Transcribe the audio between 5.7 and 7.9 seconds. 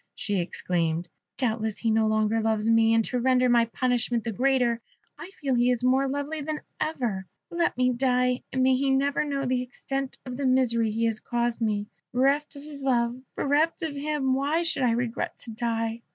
more lovely than ever. Let